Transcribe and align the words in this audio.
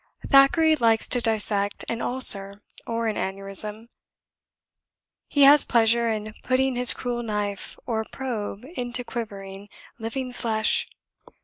Thackeray 0.27 0.75
likes 0.75 1.07
to 1.09 1.21
dissect 1.21 1.85
an 1.87 2.01
ulcer 2.01 2.63
or 2.87 3.07
an 3.07 3.17
aneurism; 3.17 3.89
he 5.27 5.43
has 5.43 5.63
pleasure 5.63 6.09
in 6.11 6.33
putting 6.43 6.75
his 6.75 6.91
cruel 6.95 7.21
knife 7.21 7.77
or 7.85 8.03
probe 8.11 8.63
into 8.75 9.03
quivering, 9.03 9.69
living 9.99 10.31
flesh. 10.33 10.87